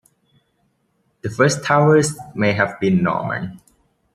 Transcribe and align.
The 1.21 1.29
first 1.29 1.63
towers 1.63 2.17
may 2.33 2.53
have 2.53 2.79
been 2.79 3.03
Norman. 3.03 3.61